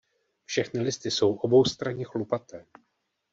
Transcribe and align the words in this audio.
Všechny 0.45 0.79
listy 0.81 1.11
jsou 1.11 1.35
oboustranně 1.35 2.05
chlupaté. 2.05 2.65